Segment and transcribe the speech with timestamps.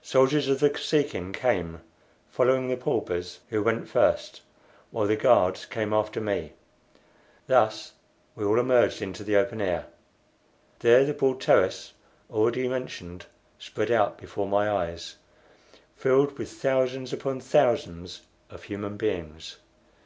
[0.00, 1.82] Soldiers of the Kosekin came,
[2.30, 4.40] following the paupers, who went first,
[4.90, 6.54] while the guards came after me.
[7.48, 7.92] Thus
[8.34, 9.84] we all emerged into the open air.
[10.78, 11.92] There the broad terrace
[12.30, 13.26] already mentioned
[13.58, 15.16] spread out before my eyes,
[15.96, 19.58] filled with thousands upon thousands of human beings.